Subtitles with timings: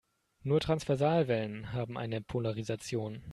[0.41, 3.23] Nur Transversalwellen haben eine Polarisation.